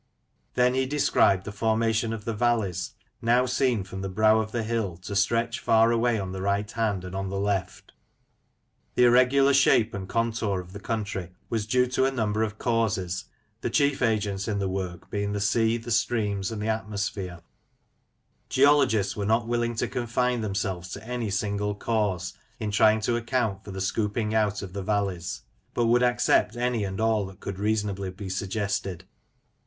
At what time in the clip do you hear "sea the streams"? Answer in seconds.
15.39-16.49